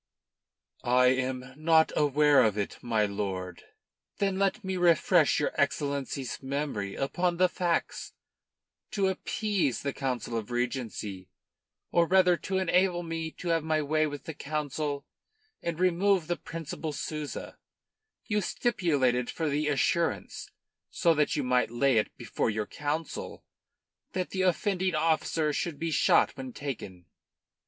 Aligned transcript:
"I 0.83 1.09
am 1.13 1.53
not 1.57 1.91
aware 1.95 2.41
of 2.43 2.57
it, 2.57 2.79
my 2.81 3.05
lord." 3.05 3.61
"Then 4.17 4.39
let 4.39 4.63
me 4.63 4.75
refresh 4.75 5.39
your 5.39 5.51
Excellency's 5.61 6.41
memory 6.41 6.95
upon 6.95 7.37
the 7.37 7.47
facts. 7.47 8.13
To 8.93 9.09
appease 9.09 9.83
the 9.83 9.93
Council 9.93 10.35
of 10.37 10.49
Regency, 10.49 11.29
or 11.91 12.07
rather 12.07 12.35
to 12.35 12.57
enable 12.57 13.03
me 13.03 13.29
to 13.33 13.49
have 13.49 13.63
my 13.63 13.83
way 13.83 14.07
with 14.07 14.23
the 14.23 14.33
Council 14.33 15.05
and 15.61 15.79
remove 15.79 16.25
the 16.25 16.35
Principal 16.35 16.93
Souza, 16.93 17.59
you 18.25 18.41
stipulated 18.41 19.29
for 19.29 19.49
the 19.49 19.67
assurance 19.67 20.49
so 20.89 21.13
that 21.13 21.35
you 21.35 21.43
might 21.43 21.69
lay 21.69 21.97
it 21.99 22.17
before 22.17 22.49
your 22.49 22.65
Council 22.65 23.43
that 24.13 24.31
the 24.31 24.41
offending 24.41 24.95
officer 24.95 25.53
should 25.53 25.77
be 25.77 25.91
shot 25.91 26.35
when 26.35 26.53
taken." 26.53 27.05